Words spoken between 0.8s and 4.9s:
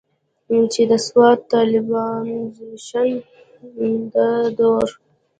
د سوات د طالبانائزيشن د دور